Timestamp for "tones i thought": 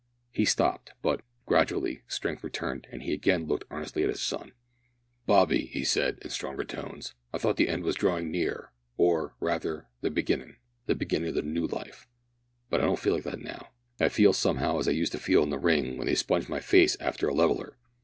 6.63-7.55